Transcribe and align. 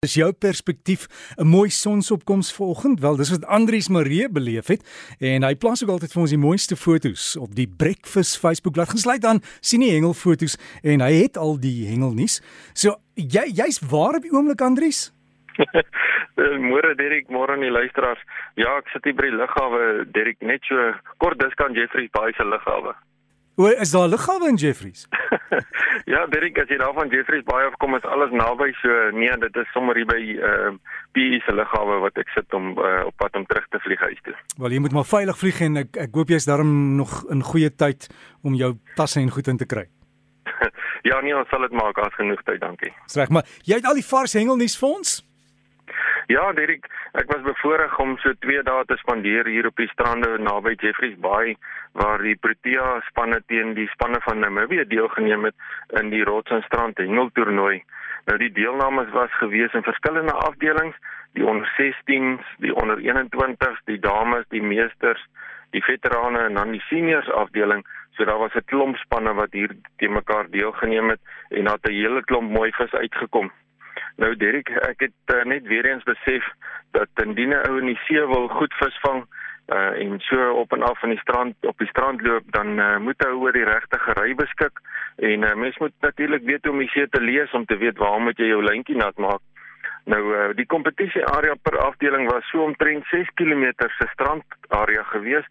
Dis 0.00 0.14
jou 0.16 0.32
perspektief 0.32 1.02
'n 1.36 1.46
mooi 1.46 1.68
sonsopkoms 1.68 2.54
vanoggend. 2.54 3.00
Wel, 3.00 3.16
dis 3.16 3.30
wat 3.30 3.44
Andrius 3.44 3.88
Marie 3.88 4.30
beleef 4.32 4.66
het 4.66 4.82
en 5.18 5.42
hy 5.42 5.54
plaas 5.54 5.82
ook 5.82 5.90
altyd 5.90 6.12
vir 6.12 6.20
ons 6.20 6.30
die 6.30 6.38
mooiste 6.38 6.76
fotos 6.76 7.36
op 7.36 7.54
die 7.54 7.68
Breakfast 7.68 8.38
Facebookblad. 8.38 8.88
Gesluit 8.88 9.20
dan 9.20 9.42
sien 9.60 9.82
hy 9.82 9.90
hengelfoto's 9.90 10.56
en 10.82 11.00
hy 11.00 11.12
het 11.12 11.36
al 11.36 11.60
die 11.60 11.84
hengelnuus. 11.86 12.40
So 12.72 12.96
jy 13.14 13.44
jy's 13.52 13.80
waar 13.90 14.16
op 14.16 14.22
die 14.22 14.32
oomblik 14.32 14.60
Andrius? 14.60 15.12
môre 16.70 16.94
Derek, 16.96 17.28
môre 17.28 17.52
aan 17.52 17.60
die 17.60 17.70
luisteraars. 17.70 18.24
Ja, 18.54 18.78
ek 18.78 18.88
sit 18.88 19.04
hier 19.04 19.14
by 19.14 19.28
die 19.28 19.36
lughawe, 19.36 20.04
Derek, 20.16 20.40
net 20.40 20.64
so 20.64 20.94
kort 21.18 21.38
diskant 21.38 21.76
Jeffrey 21.76 22.08
Bay 22.08 22.32
se 22.32 22.44
lughawe. 22.44 22.96
O, 23.60 23.68
is 23.68 23.90
daar 23.90 24.08
lughawe 24.08 24.48
in 24.48 24.54
Jeffreys? 24.54 25.06
ja, 26.12 26.26
Derek, 26.32 26.56
as 26.62 26.70
jy 26.72 26.78
daar 26.80 26.94
van 26.96 27.10
Jeffreys 27.12 27.42
baie 27.44 27.66
afkom, 27.68 27.92
is 27.98 28.06
alles 28.08 28.32
naby. 28.32 28.70
So 28.80 29.10
nee, 29.12 29.34
dit 29.42 29.58
is 29.60 29.68
sommer 29.74 29.98
hier 30.00 30.08
by 30.08 30.16
ehm 30.16 30.78
uh, 30.78 30.96
PE 31.12 31.42
se 31.44 31.52
lughawe 31.52 31.98
wat 32.06 32.16
ek 32.22 32.32
sit 32.32 32.56
om 32.56 32.70
uh, 32.78 33.02
op 33.10 33.18
pad 33.20 33.36
om 33.36 33.44
terug 33.50 33.66
te 33.68 33.82
vlieg 33.84 34.00
huis 34.00 34.24
toe. 34.24 34.36
Wel, 34.62 34.78
jy 34.78 34.80
moet 34.86 34.96
maar 34.96 35.08
veilig 35.10 35.40
vlieg 35.42 35.60
en 35.66 35.76
ek 35.82 36.00
ek 36.06 36.16
hoop 36.16 36.32
jy's 36.32 36.48
darm 36.48 36.72
nog 36.96 37.18
in 37.34 37.44
goeie 37.44 37.68
tyd 37.68 38.08
om 38.40 38.56
jou 38.56 38.78
tasse 38.96 39.20
en 39.20 39.28
goed 39.34 39.52
in 39.52 39.60
te 39.60 39.68
kry. 39.68 39.84
ja, 41.10 41.20
nee, 41.20 41.36
ons 41.36 41.52
sal 41.52 41.68
dit 41.68 41.76
maak 41.76 42.00
as 42.00 42.16
genoeg 42.16 42.40
tyd, 42.48 42.62
dankie. 42.64 42.94
Reg, 43.12 43.28
maar 43.28 43.44
jy 43.68 43.82
het 43.82 43.90
al 43.90 44.00
die 44.00 44.08
vars 44.08 44.40
hengelnuus 44.40 44.80
vir 44.80 44.94
ons? 44.94 45.18
Ja, 46.30 46.52
Dirk, 46.54 46.84
ek 47.18 47.26
was 47.32 47.40
bevoorreg 47.42 47.96
om 47.98 48.12
so 48.22 48.30
2 48.44 48.60
dae 48.62 48.84
te 48.86 48.94
spandeer 49.00 49.48
hier 49.50 49.66
op 49.66 49.80
die 49.80 49.88
strande 49.90 50.28
naby 50.38 50.76
Jeffreys 50.78 51.16
Bay 51.24 51.56
waar 51.98 52.22
die 52.22 52.36
Protea 52.38 53.00
spanne 53.08 53.40
teen 53.50 53.72
die 53.74 53.88
spanne 53.90 54.20
van 54.22 54.38
Namibië 54.38 54.84
deelgeneem 54.92 55.48
het 55.48 55.98
in 55.98 56.12
die 56.12 56.22
Rots 56.28 56.54
en 56.54 56.62
Strand 56.68 57.02
hengeltoernooi. 57.02 57.80
Nou 58.28 58.36
die 58.38 58.52
deelnames 58.54 59.10
was 59.16 59.34
gewees 59.40 59.74
in 59.74 59.82
verskillende 59.82 60.36
afdelings, 60.46 60.94
die 61.34 61.42
onder 61.42 61.66
16s, 61.74 62.46
die 62.62 62.74
onder 62.78 63.02
21s, 63.02 63.82
die 63.90 63.98
dames, 63.98 64.46
die 64.54 64.62
meesters, 64.62 65.24
die 65.74 65.82
veterane 65.82 66.44
en 66.46 66.60
dan 66.60 66.76
die 66.76 66.84
seniors 66.86 67.32
afdeling. 67.42 67.82
So 68.14 68.24
daar 68.24 68.38
was 68.38 68.54
'n 68.54 68.70
klomp 68.70 69.02
spanne 69.02 69.34
wat 69.34 69.50
hier 69.50 69.74
te 69.96 70.08
mekaar 70.08 70.46
deelgeneem 70.50 71.10
het 71.10 71.20
en 71.48 71.64
daar 71.64 71.82
het 71.82 71.90
'n 71.90 71.98
hele 72.02 72.22
klomp 72.22 72.50
mooi 72.50 72.70
vis 72.70 72.94
uitgekom. 72.94 73.50
Nou 74.16 74.36
Derek, 74.36 74.68
ek 74.68 75.00
het 75.06 75.34
uh, 75.34 75.44
net 75.44 75.66
weer 75.66 75.86
eens 75.86 76.02
besef 76.04 76.46
dat 76.90 77.08
indien 77.24 77.54
'n 77.54 77.66
ou 77.68 77.78
in 77.78 77.86
die 77.86 78.00
see 78.06 78.26
wil 78.26 78.48
goed 78.48 78.74
visvang 78.74 79.26
uh, 79.70 80.02
en 80.02 80.20
so 80.20 80.50
op 80.50 80.72
en 80.72 80.82
af 80.82 80.98
van 80.98 81.08
die 81.08 81.18
strand 81.18 81.54
op 81.60 81.78
die 81.78 81.88
strand 81.88 82.20
loop, 82.20 82.42
dan 82.46 82.78
uh, 82.78 82.96
moet 82.98 83.22
hy 83.24 83.30
oor 83.30 83.52
die 83.52 83.64
regte 83.64 83.98
gery 83.98 84.34
beskik 84.34 84.80
en 85.16 85.42
uh, 85.42 85.54
mens 85.54 85.78
moet 85.78 85.94
natuurlik 86.00 86.42
weet 86.44 86.64
hoe 86.64 86.72
om 86.72 86.82
die 86.82 86.90
see 86.90 87.08
te 87.08 87.20
lees 87.20 87.52
om 87.52 87.64
te 87.64 87.76
weet 87.76 87.98
waar 87.98 88.20
moet 88.20 88.38
jy 88.38 88.50
jou 88.50 88.62
lyntjie 88.64 88.96
nat 88.96 89.16
maak. 89.16 89.40
Nou 90.04 90.20
uh, 90.34 90.48
die 90.56 90.66
kompetisie 90.66 91.24
area 91.26 91.54
per 91.62 91.78
afdeling 91.78 92.30
was 92.30 92.46
so 92.50 92.64
omtrent 92.64 93.06
6 93.12 93.34
km 93.34 93.72
se 93.78 94.08
strandarea 94.12 95.02
gewees. 95.12 95.46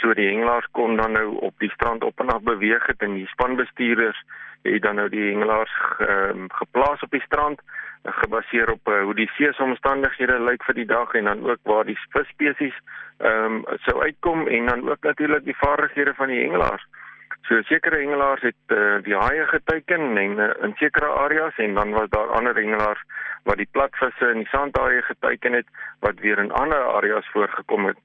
So 0.00 0.14
die 0.14 0.26
hengelaars 0.28 0.66
kon 0.72 0.96
dan 0.96 1.12
nou 1.12 1.36
op 1.48 1.54
die 1.58 1.70
strand 1.70 2.04
op 2.04 2.20
en 2.20 2.32
af 2.34 2.42
beweeg 2.42 2.86
het 2.86 3.02
en 3.02 3.14
die 3.14 3.28
spanbestuurders 3.30 4.18
het 4.62 4.82
dan 4.82 4.94
nou 4.94 5.08
die 5.08 5.30
hengelaars 5.30 5.72
uh, 6.00 6.34
geplaas 6.48 7.02
op 7.02 7.10
die 7.10 7.22
strand 7.24 7.62
gebaseer 8.04 8.70
op 8.70 8.88
uh, 8.88 9.02
hoe 9.02 9.14
die 9.14 9.30
seesomstandighede 9.36 10.40
lyk 10.40 10.64
vir 10.64 10.74
die 10.74 10.86
dag 10.86 11.14
en 11.14 11.24
dan 11.24 11.44
ook 11.50 11.60
waar 11.62 11.84
die 11.84 11.98
visspesies 12.14 12.74
ehm 13.22 13.62
um, 13.62 13.78
sou 13.86 14.02
uitkom 14.02 14.48
en 14.48 14.66
dan 14.66 14.88
ook 14.90 15.02
natuurlik 15.02 15.44
die 15.44 15.56
vaardighede 15.56 16.14
van 16.14 16.28
die 16.28 16.40
hengelaars. 16.42 16.86
So 17.42 17.62
sekere 17.62 17.96
hengelaars 17.96 18.42
het 18.42 18.74
uh, 18.74 19.02
die 19.02 19.16
haie 19.16 19.46
geteken 19.46 20.16
en 20.16 20.38
uh, 20.38 20.50
in 20.62 20.74
sekere 20.78 21.06
areas 21.06 21.56
en 21.56 21.74
dan 21.74 21.92
was 21.92 22.08
daar 22.08 22.30
ander 22.38 22.54
hengelaars 22.54 23.02
wat 23.44 23.56
die 23.56 23.68
platvisse 23.70 24.30
in 24.30 24.42
die 24.42 24.50
sandhaie 24.50 25.02
geteken 25.02 25.52
het 25.52 25.66
wat 26.00 26.18
weer 26.18 26.38
in 26.38 26.52
ander 26.52 26.82
areas 26.94 27.28
voorgekom 27.32 27.86
het. 27.86 27.98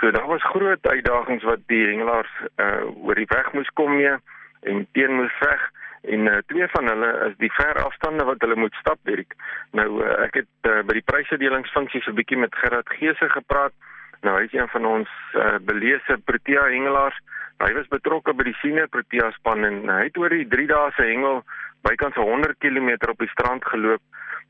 So 0.00 0.10
daar 0.10 0.26
was 0.26 0.44
groot 0.44 0.86
uitdagings 0.86 1.44
wat 1.44 1.60
die 1.66 1.86
hengelaars 1.86 2.32
uh, 2.56 2.84
oor 3.04 3.14
die 3.14 3.28
weg 3.28 3.52
moes 3.52 3.70
kom 3.80 3.96
mee 3.96 4.16
en 4.60 4.86
teen 4.92 5.14
moes 5.14 5.36
veg 5.40 5.70
en 6.02 6.26
uh, 6.26 6.38
twee 6.46 6.66
van 6.68 6.88
hulle 6.90 7.10
is 7.28 7.36
die 7.38 7.52
ver 7.54 7.78
afstande 7.84 8.24
wat 8.24 8.42
hulle 8.42 8.56
moet 8.58 8.74
stap 8.80 8.98
Dirk. 9.08 9.34
Nou 9.78 9.88
uh, 10.02 10.14
ek 10.26 10.40
het 10.42 10.70
uh, 10.70 10.80
by 10.86 10.96
die 10.98 11.06
prysverdelingsfunksies 11.06 12.08
'n 12.10 12.18
bietjie 12.18 12.38
met 12.38 12.54
Gerard 12.58 12.88
Geese 12.98 13.28
gepraat. 13.30 13.74
Nou 14.22 14.34
hy 14.38 14.46
is 14.46 14.54
een 14.54 14.68
van 14.68 14.86
ons 14.86 15.10
uh, 15.34 15.58
beleese 15.62 16.18
Protea 16.24 16.64
hengelaars. 16.70 17.18
Hy 17.62 17.72
was 17.78 17.90
betrokke 17.90 18.34
by 18.34 18.48
die 18.50 18.58
senior 18.62 18.88
Protea 18.88 19.30
span 19.38 19.64
en 19.64 19.88
hy 19.88 20.04
het 20.08 20.18
oor 20.18 20.34
die 20.34 20.48
3 20.48 20.66
dae 20.66 20.90
se 20.96 21.06
hengel 21.06 21.42
bykans 21.86 22.18
100 22.18 22.58
km 22.58 22.90
op 23.10 23.18
die 23.18 23.30
strand 23.30 23.64
geloop. 23.64 24.02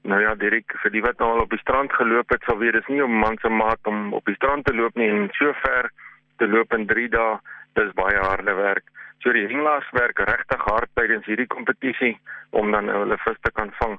Nou 0.09 0.21
ja, 0.21 0.35
Dirk, 0.35 0.73
vir 0.83 0.91
die 0.91 1.03
wat 1.05 1.21
nou 1.21 1.31
al 1.31 1.45
op 1.45 1.53
die 1.53 1.61
strand 1.61 1.93
geloop 1.93 2.33
het, 2.33 2.43
sal 2.49 2.59
weet 2.59 2.75
dis 2.75 2.89
nie 2.89 3.03
om 3.05 3.13
man 3.13 3.37
se 3.41 3.49
maat 3.49 3.81
om 3.87 4.13
op 4.17 4.25
die 4.27 4.35
strand 4.35 4.65
te 4.65 4.75
loop 4.75 4.97
nie 4.97 5.09
en 5.09 5.29
so 5.37 5.53
ver 5.63 5.93
te 6.39 6.49
loop 6.49 6.73
in 6.73 6.87
3 6.87 7.09
dae. 7.13 7.37
Dis 7.77 7.93
baie 7.97 8.19
harde 8.21 8.53
werk. 8.53 8.85
So 9.23 9.33
die 9.33 9.47
hengelaars 9.47 9.91
werk 9.95 10.19
regtig 10.19 10.65
hard 10.67 10.91
tydens 10.99 11.27
hierdie 11.31 11.47
kompetisie 11.47 12.17
om 12.51 12.73
dan 12.75 12.89
hulle 12.91 13.19
vis 13.23 13.39
te 13.47 13.53
kan 13.55 13.71
vang. 13.79 13.99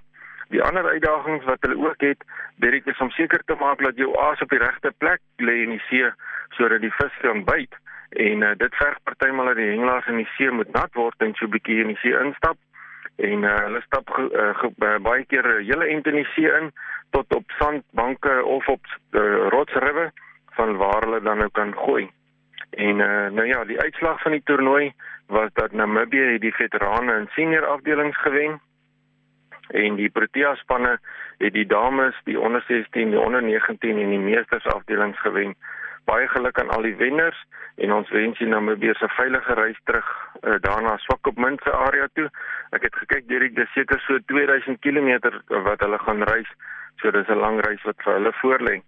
Die 0.51 0.61
ander 0.61 0.85
uitdagings 0.85 1.45
wat 1.47 1.63
hulle 1.63 1.79
ook 1.79 2.03
het, 2.03 2.25
dit 2.61 2.87
is 2.87 2.99
om 3.01 3.09
seker 3.15 3.41
te 3.45 3.55
maak 3.59 3.79
dat 3.85 3.97
jou 3.97 4.11
aas 4.19 4.41
op 4.43 4.51
die 4.51 4.59
regte 4.59 4.91
plek 4.97 5.21
lê 5.37 5.63
in 5.63 5.71
die 5.77 5.85
see 5.87 6.11
sodat 6.57 6.83
die 6.83 6.91
vis 6.99 7.15
kan 7.21 7.43
byt. 7.47 7.79
En 8.25 8.43
uh, 8.45 8.51
dit 8.57 8.75
verg 8.77 8.99
partymal 9.07 9.49
dat 9.49 9.61
die 9.61 9.71
hengelaars 9.71 10.09
in 10.11 10.19
die 10.21 10.29
see 10.35 10.51
moet 10.51 10.73
nat 10.75 10.93
word 10.99 11.25
en 11.25 11.33
so 11.39 11.47
'n 11.47 11.55
bietjie 11.55 11.79
in 11.81 11.93
die 11.93 12.01
see 12.03 12.19
instap. 12.25 12.59
En 13.15 13.47
uh, 13.47 13.55
hulle 13.65 13.81
stap 13.85 14.11
uh, 14.19 14.51
uh, 14.59 14.97
baie 15.07 15.25
keer 15.25 15.47
'n 15.47 15.63
hele 15.65 15.87
ent 15.87 16.07
in 16.07 16.19
die 16.19 16.29
see 16.35 16.51
in 16.59 16.71
tot 17.15 17.33
op 17.33 17.55
sandbanke 17.59 18.43
of 18.43 18.67
op 18.67 18.85
uh, 19.11 19.47
rotsribbe 19.55 20.11
van 20.59 20.77
waar 20.77 21.01
hulle 21.07 21.21
dan 21.21 21.37
nou 21.37 21.49
kan 21.51 21.73
gooi. 21.77 22.11
En 22.75 22.99
uh, 22.99 23.29
nou 23.29 23.47
ja, 23.47 23.63
die 23.63 23.79
uitslag 23.79 24.21
van 24.21 24.31
die 24.31 24.43
toernooi 24.43 24.93
was 25.27 25.49
dat 25.53 25.71
Namibië 25.71 26.39
die 26.39 26.53
veterane 26.53 27.13
en 27.13 27.27
senior 27.31 27.65
afdelings 27.65 28.17
gewen 28.21 28.61
en 29.67 29.95
die 29.95 30.09
Protea 30.09 30.55
spanne 30.55 30.97
het 31.37 31.53
die 31.53 31.65
dames, 31.65 32.15
die 32.23 32.39
onder 32.39 32.63
16, 32.67 33.09
die 33.09 33.19
onder 33.19 33.43
19 33.43 33.97
en 33.97 34.09
die 34.09 34.19
meesters 34.19 34.65
afdelings 34.65 35.19
gewen. 35.19 35.55
Baie 36.05 36.27
geluk 36.27 36.59
aan 36.59 36.69
al 36.69 36.81
die 36.81 36.95
wenners 36.95 37.39
en 37.75 37.93
ons 37.93 38.09
wens 38.09 38.39
jy 38.39 38.47
Namibië 38.51 38.93
se 38.99 39.09
veilige 39.17 39.53
reis 39.53 39.79
terug 39.83 40.09
uh, 40.41 40.55
daarna 40.61 40.97
swak 41.05 41.27
op 41.27 41.37
minste 41.37 41.71
area 41.71 42.07
toe. 42.13 42.29
Ek 42.75 42.89
het 42.89 42.95
gekyk 43.05 43.29
deur 43.29 43.47
dit 43.49 43.69
seker 43.73 44.01
so 44.05 44.19
2000 44.33 44.81
km 44.81 45.31
wat 45.69 45.85
hulle 45.85 45.99
gaan 46.05 46.25
reis. 46.29 46.49
So 47.01 47.11
dis 47.11 47.29
'n 47.29 47.39
lang 47.39 47.61
reis 47.65 47.81
wat 47.83 48.01
vir 48.03 48.13
hulle 48.13 48.33
voorlê. 48.41 48.81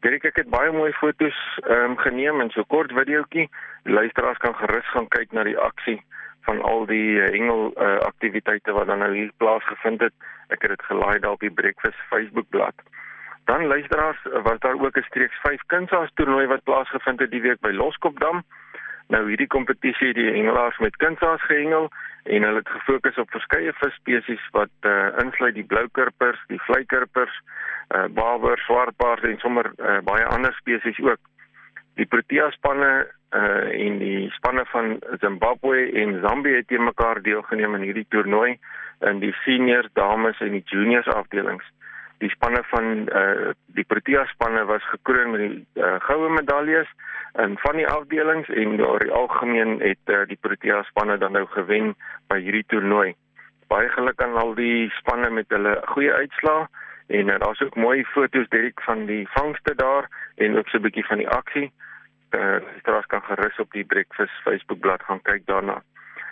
Dirk 0.00 0.24
ek 0.24 0.38
het 0.40 0.48
baie 0.48 0.70
mooi 0.72 0.92
foto's 0.96 1.38
ehm 1.60 1.92
um, 1.92 1.96
geneem 2.00 2.40
en 2.40 2.50
so 2.54 2.64
kort 2.72 2.92
videoetjie. 2.96 3.50
Luisteraars 3.84 4.38
kan 4.40 4.54
gerus 4.56 4.88
gaan 4.94 5.08
kyk 5.12 5.32
na 5.36 5.44
die 5.44 5.58
aksie 5.58 5.98
van 6.48 6.62
al 6.64 6.86
die 6.88 7.18
uh, 7.20 7.26
hengel 7.34 7.66
uh, 7.76 7.98
aktiwiteite 8.06 8.72
wat 8.72 8.88
dan 8.88 9.04
nou 9.04 9.10
hier 9.14 9.32
plaasgevind 9.36 10.00
het. 10.00 10.14
Ek 10.48 10.64
het 10.64 10.72
dit 10.72 10.86
gelaai 10.88 11.18
daar 11.18 11.36
op 11.36 11.44
die 11.44 11.52
Breakfast 11.52 12.00
Facebookblad. 12.08 12.74
Dan 13.44 13.66
luisteraars, 13.66 14.24
was 14.48 14.58
daar 14.64 14.80
ook 14.80 14.96
'n 14.96 15.04
streeks 15.10 15.40
5 15.42 15.60
kunsaas 15.66 16.10
toernooi 16.14 16.46
wat 16.46 16.64
plaasgevind 16.64 17.20
het 17.20 17.30
die 17.30 17.42
week 17.42 17.60
by 17.60 17.72
Loskopdam. 17.76 18.42
Nou 19.08 19.28
hierdie 19.28 19.52
kompetisie 19.52 20.06
het 20.06 20.16
die 20.16 20.32
hengelaars 20.32 20.78
met 20.78 20.96
kunsaas 20.96 21.42
gehengel 21.42 21.90
en 22.24 22.42
hulle 22.42 22.62
het 22.62 22.68
gefokus 22.68 23.18
op 23.18 23.30
verskeie 23.30 23.72
visspesies 23.80 24.42
wat 24.56 24.72
uh, 24.88 25.08
insluit 25.22 25.54
die 25.54 25.64
bloukurpers, 25.64 26.40
die 26.48 26.60
vleikurpers, 26.66 27.40
uh, 27.94 28.06
baber, 28.16 28.58
swartbaars 28.66 29.24
en 29.28 29.38
sommer 29.38 29.72
uh, 29.78 29.98
baie 30.04 30.24
ander 30.24 30.52
spesies 30.58 31.00
ook. 31.04 31.20
Die 31.98 32.06
Protea 32.06 32.50
spanne 32.50 32.92
uh, 33.34 33.68
en 33.86 33.98
die 34.02 34.28
spanne 34.36 34.64
van 34.72 34.98
Zimbabwe 35.20 35.90
en 36.02 36.20
Zambië 36.20 36.60
het 36.60 36.68
teen 36.68 36.84
mekaar 36.84 37.22
deelgeneem 37.22 37.74
in 37.74 37.88
hierdie 37.88 38.06
toernooi 38.08 38.58
in 39.08 39.20
die 39.20 39.32
seniors, 39.44 39.88
dames 39.96 40.40
en 40.44 40.52
die 40.58 40.64
juniors 40.68 41.08
afdelings. 41.08 41.64
Die 42.20 42.28
spanne 42.28 42.60
van 42.68 43.08
uh, 43.08 43.52
die 43.76 43.84
Protea 43.88 44.26
spanne 44.28 44.64
was 44.68 44.84
gekroon 44.92 45.30
met 45.32 45.40
die 45.40 45.82
uh, 45.82 45.96
goue 46.04 46.28
medaljes 46.28 46.88
en 47.32 47.56
van 47.62 47.78
die 47.80 47.86
afdelings 47.88 48.48
en 48.48 48.80
oor 48.84 49.00
die 49.00 49.12
algemeen 49.12 49.78
het 49.80 50.12
uh, 50.12 50.26
die 50.28 50.36
Protea 50.40 50.82
spanne 50.90 51.16
dan 51.18 51.32
nou 51.32 51.46
gewen 51.54 51.94
by 52.28 52.40
hierdie 52.44 52.66
toernooi. 52.68 53.14
Baie 53.72 53.88
geluk 53.94 54.20
aan 54.22 54.36
al 54.36 54.52
die 54.58 54.90
spanne 54.98 55.30
met 55.30 55.48
hulle 55.54 55.78
goeie 55.94 56.12
uitslae 56.12 56.66
en 57.08 57.32
uh, 57.32 57.38
daar's 57.40 57.62
ook 57.64 57.80
mooi 57.80 58.04
foto's 58.12 58.48
direk 58.52 58.82
van 58.84 59.06
die 59.06 59.24
vangste 59.38 59.74
daar 59.74 60.10
en 60.36 60.58
ook 60.58 60.68
so 60.68 60.78
'n 60.78 60.82
bietjie 60.82 61.06
van 61.06 61.24
die 61.24 61.28
aksie. 61.28 61.72
Eh 62.30 62.40
uh, 62.40 62.60
jy 62.84 63.00
kan 63.06 63.22
gerus 63.22 63.58
op 63.58 63.72
die 63.72 63.84
Breakfast 63.84 64.36
Facebookblad 64.44 65.02
gaan 65.02 65.22
kyk 65.22 65.46
daarna. 65.46 65.82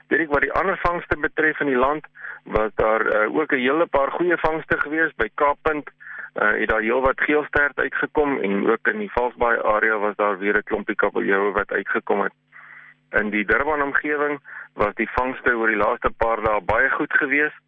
Direk 0.08 0.30
wat 0.32 0.40
die 0.40 0.52
ander 0.52 0.78
vangste 0.82 1.16
betref 1.20 1.60
in 1.60 1.66
die 1.66 1.76
land, 1.76 2.06
was 2.44 2.70
daar 2.74 3.06
uh, 3.06 3.36
ook 3.36 3.52
'n 3.52 3.64
hele 3.64 3.86
paar 3.86 4.10
goeie 4.10 4.36
vangste 4.36 4.80
gewees 4.80 5.12
by 5.16 5.28
Kaappunt. 5.34 5.90
Uh, 6.34 6.52
het 6.60 6.68
daar 6.68 6.80
heelwat 6.80 7.20
geelstert 7.20 7.78
uitgekom 7.78 8.40
en 8.40 8.70
ook 8.70 8.88
in 8.88 8.98
die 8.98 9.12
Valsbaai 9.12 9.58
area 9.62 9.98
was 9.98 10.16
daar 10.16 10.38
weer 10.38 10.56
'n 10.56 10.62
klompie 10.62 10.94
kabeljoue 10.94 11.52
wat 11.52 11.72
uitgekom 11.72 12.20
het. 12.20 12.32
In 13.10 13.30
die 13.30 13.44
Durban 13.44 13.82
omgewing 13.82 14.40
was 14.74 14.94
die 14.94 15.10
vangste 15.10 15.56
oor 15.56 15.66
die 15.66 15.76
laaste 15.76 16.10
paar 16.10 16.42
dae 16.42 16.60
baie 16.60 16.90
goed 16.90 17.12
geweest 17.12 17.60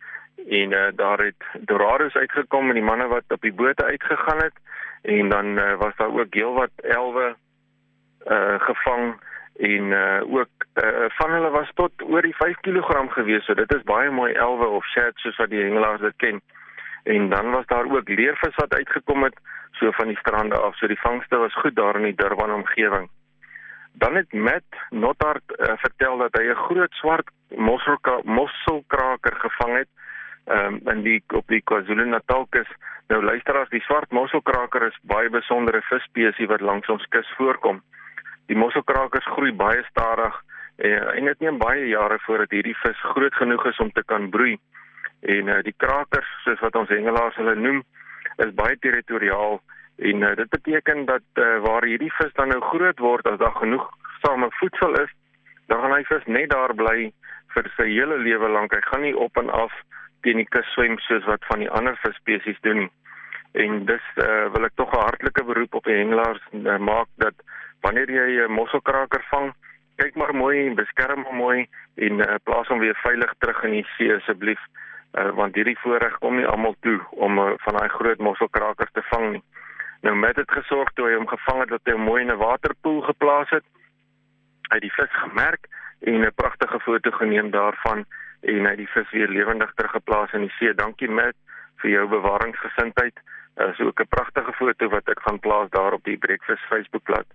en 0.48 0.72
uh, 0.72 0.86
daar 0.96 1.18
het 1.18 1.44
dorados 1.60 2.14
uitgekom 2.14 2.68
en 2.68 2.74
die 2.74 2.84
manne 2.84 3.06
wat 3.06 3.24
op 3.28 3.40
die 3.40 3.52
bote 3.52 3.84
uitgegaan 3.84 4.42
het 4.42 4.56
en 5.02 5.28
dan 5.28 5.58
uh, 5.58 5.74
was 5.74 5.96
daar 5.96 6.12
ook 6.18 6.34
heelwat 6.34 6.70
elwe 6.76 7.36
uh 8.28 8.60
gevang 8.60 9.20
en 9.56 9.92
uh 9.92 10.22
ook 10.36 10.66
uh, 10.74 11.04
van 11.18 11.30
hulle 11.30 11.50
was 11.50 11.70
tot 11.74 11.92
oor 12.02 12.22
die 12.22 12.36
5 12.36 12.60
kg 12.60 13.12
gewees 13.12 13.44
so 13.44 13.54
dit 13.54 13.74
is 13.74 13.82
baie 13.82 14.10
mooi 14.10 14.32
elwe 14.32 14.66
of 14.66 14.84
shad 14.94 15.16
soos 15.16 15.36
wat 15.36 15.50
die 15.50 15.62
hengelaars 15.62 16.00
dit 16.00 16.16
ken 16.16 16.40
en 17.04 17.28
dan 17.28 17.50
was 17.50 17.66
daar 17.66 17.90
ook 17.90 18.08
leervis 18.08 18.56
wat 18.56 18.74
uitgekom 18.74 19.22
het 19.22 19.40
so 19.72 19.90
van 19.90 20.06
die 20.06 20.18
strande 20.18 20.56
af 20.56 20.76
so 20.76 20.86
die 20.86 21.00
vangste 21.00 21.36
was 21.36 21.54
goed 21.54 21.74
daar 21.74 21.96
in 21.96 22.08
die 22.10 22.18
Durban 22.22 22.54
omgewing 22.54 23.08
dan 23.92 24.16
het 24.16 24.32
Matt 24.32 24.64
Nothart 24.90 25.42
uh, 25.58 25.72
vertel 25.76 26.18
dat 26.18 26.36
hy 26.38 26.44
'n 26.50 26.64
groot 26.66 26.92
swart 26.92 27.30
mosselkraker 28.24 29.36
gevang 29.36 29.76
het 29.76 29.88
um, 30.46 30.80
in 30.84 31.02
die 31.02 31.22
op 31.34 31.46
die 31.48 31.62
KwaZulu-Natal 31.64 32.46
kus. 32.54 32.68
Nou 33.08 33.22
luisteraars, 33.24 33.70
die 33.74 33.82
swart 33.86 34.10
mosselkraker 34.10 34.86
is 34.86 34.98
baie 35.02 35.30
besondere 35.30 35.82
visspesies 35.88 36.50
wat 36.50 36.60
langs 36.60 36.88
ons 36.88 37.06
kus 37.14 37.28
voorkom. 37.38 37.82
Die 38.50 38.58
mosselkrakers 38.58 39.26
groei 39.36 39.52
baie 39.54 39.84
stadig 39.88 40.36
en, 40.76 41.08
en 41.14 41.30
dit 41.30 41.46
neem 41.46 41.58
baie 41.62 41.86
jare 41.86 42.18
voordat 42.26 42.50
hierdie 42.50 42.76
vis 42.82 43.08
groot 43.14 43.34
genoeg 43.38 43.66
is 43.70 43.78
om 43.78 43.92
te 43.94 44.02
kan 44.02 44.30
broei. 44.30 44.58
En 45.22 45.52
uh, 45.52 45.60
die 45.62 45.76
krakers, 45.76 46.28
soos 46.44 46.60
wat 46.64 46.76
ons 46.80 46.90
hengelaars 46.90 47.36
hulle 47.38 47.54
noem, 47.54 47.82
is 48.40 48.56
baie 48.56 48.78
territoriaal 48.80 49.60
En 50.00 50.20
uh, 50.20 50.36
dit 50.36 50.48
beteken 50.48 51.04
dat 51.04 51.22
uh, 51.34 51.58
waar 51.60 51.84
hierdie 51.84 52.12
vis 52.12 52.32
dan 52.32 52.48
nou 52.48 52.60
groot 52.60 52.98
word 52.98 53.26
as 53.28 53.38
daar 53.38 53.56
genoeg 53.60 53.84
same 54.24 54.48
voedsel 54.50 54.96
is, 55.00 55.12
dan 55.68 55.80
gaan 55.80 55.92
hy 55.92 56.04
vis 56.08 56.24
net 56.24 56.48
daar 56.52 56.72
bly 56.74 57.10
vir 57.54 57.68
sy 57.76 57.86
hele 57.88 58.16
lewe 58.16 58.48
lank. 58.48 58.72
Hy 58.72 58.80
gaan 58.86 59.04
nie 59.04 59.16
op 59.16 59.36
en 59.36 59.52
af 59.52 59.74
teen 60.24 60.40
die 60.40 60.48
kus 60.48 60.72
swem 60.72 60.96
soos 61.04 61.26
wat 61.28 61.44
van 61.52 61.60
die 61.60 61.68
ander 61.68 61.98
visspesies 62.00 62.60
doen 62.64 62.84
nie. 62.84 62.90
En 63.60 63.84
dis 63.84 64.08
uh, 64.24 64.48
wil 64.54 64.64
ek 64.68 64.76
tog 64.80 64.92
'n 64.94 65.04
hartlike 65.04 65.44
beroep 65.44 65.74
op 65.74 65.84
die 65.84 65.98
hengelaars 66.00 66.42
uh, 66.52 66.78
maak 66.78 67.08
dat 67.20 67.36
wanneer 67.80 68.10
jy 68.10 68.46
'n 68.46 68.52
mosselkraker 68.52 69.24
vang, 69.30 69.52
kyk 69.96 70.14
maar 70.16 70.34
mooi 70.34 70.66
en 70.66 70.74
beskerm 70.74 71.24
hom 71.24 71.36
mooi 71.36 71.68
en 71.96 72.20
uh, 72.20 72.34
plaas 72.44 72.68
hom 72.68 72.78
weer 72.78 72.98
veilig 73.02 73.32
terug 73.38 73.62
in 73.68 73.70
die 73.70 73.86
see 73.96 74.14
asseblief. 74.14 74.60
Uh, 75.18 75.30
want 75.34 75.54
hierdie 75.54 75.78
voorreg 75.82 76.18
kom 76.18 76.36
nie 76.36 76.46
almal 76.46 76.76
toe 76.80 77.00
om 77.10 77.38
uh, 77.38 77.52
van 77.64 77.76
daai 77.76 77.88
groot 77.88 78.18
mosselkrakers 78.18 78.92
te 78.92 79.02
vang 79.10 79.32
nie. 79.32 79.42
Nou 80.06 80.14
met 80.16 80.36
dit 80.36 80.50
gesorg 80.50 80.92
toe 80.94 81.08
hy 81.08 81.16
hom 81.18 81.28
gevang 81.28 81.60
het 81.60 81.74
dat 81.74 81.84
hy 81.84 81.96
hom 81.98 82.06
mooi 82.08 82.22
in 82.22 82.32
'n 82.32 82.40
waterpoel 82.40 83.00
geplaas 83.08 83.50
het. 83.50 83.66
Hy 84.70 84.78
het 84.78 84.86
die 84.86 84.96
vis 84.96 85.12
gemerk 85.24 85.66
en 86.00 86.24
'n 86.24 86.34
pragtige 86.34 86.80
foto 86.80 87.10
geneem 87.10 87.50
daarvan 87.50 88.06
en 88.40 88.64
hy 88.64 88.70
het 88.70 88.82
die 88.84 88.94
vis 88.94 89.10
weer 89.10 89.28
lewendig 89.28 89.72
teruggeplaas 89.74 90.32
in 90.32 90.46
die 90.46 90.54
see. 90.58 90.74
Dankie 90.74 91.10
Matt 91.10 91.36
vir 91.82 91.90
jou 91.90 92.06
bewaringsgesindheid. 92.08 93.14
Dit 93.56 93.68
is 93.68 93.80
ook 93.80 94.00
'n 94.00 94.08
pragtige 94.08 94.52
foto 94.52 94.88
wat 94.88 95.08
ek 95.08 95.20
gaan 95.20 95.38
plaas 95.38 95.70
daar 95.70 95.92
op 95.92 96.04
die 96.04 96.18
Breakfast 96.18 96.64
Facebookblad. 96.70 97.26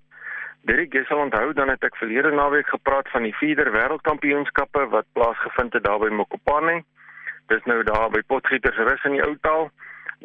Derek, 0.65 0.95
jy 0.97 1.03
sal 1.05 1.19
onthou 1.21 1.51
dan 1.53 1.69
het 1.69 1.83
ek 1.85 1.97
verlede 1.99 2.31
naweek 2.33 2.71
gepraat 2.73 3.09
van 3.13 3.21
die 3.27 3.35
Feeder 3.37 3.67
Wêreldkampioenskappe 3.69 4.87
wat 4.89 5.05
plaasgevind 5.13 5.77
het 5.77 5.83
daar 5.85 5.99
by 6.01 6.09
Mokopane. 6.09 6.79
Dis 7.53 7.61
nou 7.69 7.83
daar 7.85 8.09
by 8.09 8.23
Potgietersrus 8.25 9.05
in 9.05 9.13
die 9.19 9.21
ou 9.21 9.35
taal, 9.45 9.69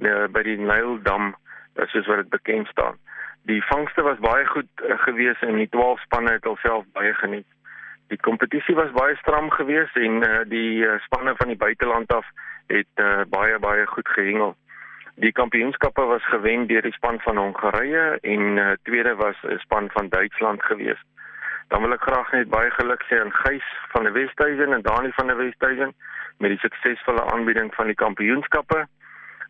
eh, 0.00 0.24
by 0.32 0.42
die 0.46 0.56
Nyldam 0.56 1.34
soos 1.92 2.08
wat 2.08 2.22
dit 2.22 2.30
bekend 2.32 2.72
staan. 2.72 2.96
Die 3.48 3.60
vangste 3.68 4.02
was 4.02 4.20
baie 4.20 4.46
goed 4.46 4.68
uh, 4.84 4.96
gewees 5.04 5.40
en 5.44 5.56
die 5.60 5.68
12 5.68 6.00
spanne 6.08 6.32
het 6.32 6.46
alself 6.46 6.84
baie 6.96 7.12
geniet. 7.20 7.46
Die 8.12 8.18
kompetisie 8.20 8.74
was 8.74 8.92
baie 8.96 9.16
stram 9.20 9.50
geweest 9.50 9.96
en 9.96 10.24
uh, 10.24 10.40
die 10.48 10.84
uh, 10.84 10.98
spanne 11.04 11.34
van 11.36 11.52
die 11.52 11.56
buiteland 11.56 12.12
af 12.12 12.26
het 12.72 13.04
uh, 13.04 13.22
baie 13.28 13.58
baie 13.58 13.86
goed 13.86 14.08
gehengel. 14.08 14.56
Die 15.20 15.32
kampioenskappe 15.32 16.04
was 16.08 16.24
gewen 16.32 16.62
deur 16.66 16.80
die 16.82 16.94
span 16.96 17.18
van 17.20 17.36
Hongarye 17.36 18.04
en 18.24 18.56
uh, 18.56 18.70
tweede 18.88 19.14
was 19.14 19.36
'n 19.42 19.58
span 19.58 19.90
van 19.92 20.08
Duitsland 20.08 20.62
geweest. 20.62 21.04
Dan 21.68 21.82
wil 21.82 21.92
ek 21.92 22.00
graag 22.02 22.32
net 22.32 22.48
baie 22.48 22.70
geluk 22.70 23.02
sê 23.08 23.20
aan 23.20 23.32
Gys 23.32 23.66
van 23.92 24.04
die 24.04 24.12
Westhuizen 24.12 24.72
en 24.72 24.82
Dani 24.82 25.10
van 25.12 25.26
die 25.26 25.36
Westhuizen 25.36 25.94
met 26.38 26.50
die 26.50 26.58
suksesvolle 26.58 27.24
aanbieding 27.32 27.74
van 27.74 27.86
die 27.86 27.94
kampioenskappe. 27.94 28.86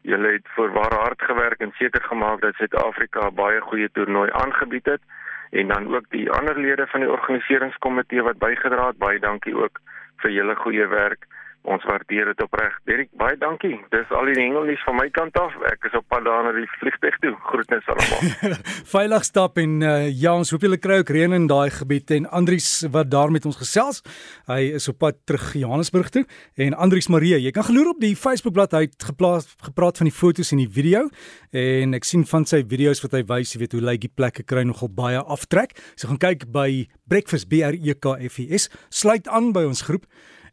Julle 0.02 0.32
het 0.32 0.48
voorwaar 0.56 0.94
hard 0.94 1.22
gewerk 1.22 1.60
en 1.60 1.72
seker 1.78 2.02
gemaak 2.02 2.40
dat 2.40 2.54
Suid-Afrika 2.54 3.30
baie 3.30 3.60
goeie 3.60 3.90
toernooi 3.92 4.30
aangebied 4.30 4.86
het 4.86 5.02
en 5.50 5.68
dan 5.68 5.94
ook 5.94 6.10
die 6.10 6.30
ander 6.30 6.58
lede 6.58 6.86
van 6.86 7.00
die 7.00 7.10
organiseringskomitee 7.10 8.22
wat 8.22 8.38
bygedra 8.38 8.86
het. 8.86 8.98
Baie 8.98 9.18
dankie 9.18 9.56
ook 9.56 9.78
vir 10.16 10.30
julle 10.30 10.56
goeie 10.56 10.86
werk. 10.86 11.26
Ons 11.68 11.84
waardeer 11.84 12.30
dit 12.30 12.38
opreg. 12.40 12.76
Derek, 12.88 13.10
baie 13.20 13.36
dankie. 13.36 13.74
Dis 13.92 14.12
al 14.16 14.30
die 14.30 14.36
hengelnuus 14.38 14.80
van 14.86 14.96
my 14.96 15.06
kant 15.12 15.36
af. 15.36 15.52
Ek 15.68 15.84
is 15.90 15.96
op 15.98 16.06
pad 16.08 16.24
daar 16.24 16.46
na 16.46 16.54
die 16.56 16.64
vliegtuig 16.78 17.18
toe. 17.20 17.34
Groetnis 17.50 17.90
almal. 17.92 18.54
Veilig 18.94 19.26
stap 19.28 19.60
en 19.60 19.74
uh, 19.84 19.90
ja, 20.08 20.32
ons 20.32 20.54
hoop 20.54 20.64
julle 20.64 20.78
kry 20.80 21.02
ook 21.02 21.12
reën 21.12 21.36
in 21.36 21.44
daai 21.50 21.68
gebied 21.76 22.14
en 22.16 22.30
Andries 22.40 22.70
wat 22.94 23.10
daar 23.12 23.32
met 23.34 23.44
ons 23.44 23.60
gesels. 23.60 24.00
Hy 24.48 24.70
is 24.80 24.88
op 24.88 25.02
pad 25.04 25.20
terug 25.28 25.50
Johannesburg 25.60 26.08
toe 26.16 26.24
en 26.56 26.78
Andries 26.80 27.10
Marie, 27.12 27.36
jy 27.36 27.52
kan 27.52 27.68
geloer 27.68 27.92
op 27.92 28.00
die 28.00 28.14
Facebookblad 28.16 28.78
hy 28.78 28.86
het 28.88 29.08
geplaas 29.10 29.52
gepraat 29.68 30.00
van 30.00 30.08
die 30.08 30.16
fotos 30.16 30.54
en 30.56 30.64
die 30.64 30.70
video 30.80 31.06
en 31.52 31.94
ek 31.98 32.08
sien 32.08 32.24
van 32.32 32.48
sy 32.48 32.62
video's 32.72 33.04
wat 33.04 33.18
hy 33.18 33.24
wys, 33.28 33.52
jy 33.52 33.66
weet 33.66 33.76
hoe 33.76 33.84
lyk 33.84 34.04
die 34.08 34.12
plekke 34.16 34.48
kry 34.48 34.64
nogal 34.64 34.88
baie 34.88 35.20
aftrek. 35.20 35.76
So 35.92 36.08
gaan 36.08 36.22
kyk 36.24 36.48
by 36.54 36.86
Breakfast 37.10 37.52
B 37.52 37.60
R 37.66 37.76
E 37.76 37.94
K 38.00 38.16
F 38.32 38.40
E 38.40 38.48
S. 38.56 38.70
Sluit 38.88 39.28
aan 39.28 39.52
by 39.52 39.68
ons 39.68 39.84
groep 39.84 40.08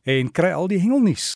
en 0.07 0.31
kry 0.31 0.53
al 0.55 0.69
die 0.71 0.79
hengelnuus. 0.79 1.35